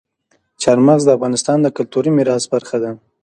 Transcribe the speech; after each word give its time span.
چار 0.61 0.77
مغز 0.87 1.03
د 1.05 1.09
افغانستان 1.17 1.57
د 1.61 1.67
کلتوري 1.77 2.11
میراث 2.17 2.43
برخه 2.53 2.77
ده. 2.83 2.91